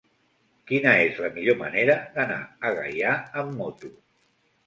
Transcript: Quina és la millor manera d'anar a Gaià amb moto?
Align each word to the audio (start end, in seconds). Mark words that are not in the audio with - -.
Quina 0.69 0.93
és 1.01 1.19
la 1.25 1.29
millor 1.35 1.57
manera 1.59 1.97
d'anar 2.17 2.39
a 2.69 2.71
Gaià 2.79 3.13
amb 3.43 3.55
moto? 3.61 3.93